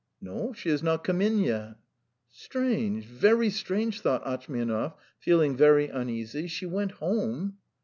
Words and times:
"No, 0.19 0.51
she 0.51 0.69
has 0.69 0.81
not 0.81 1.03
come 1.03 1.21
in 1.21 1.37
yet." 1.37 1.75
"Strange... 2.31 3.05
very 3.05 3.51
strange," 3.51 3.99
thought 4.01 4.25
Atchmianov, 4.25 4.93
feeling 5.19 5.55
very 5.55 5.89
uneasy. 5.89 6.47
"She 6.47 6.65
went 6.65 6.93
home. 6.93 7.57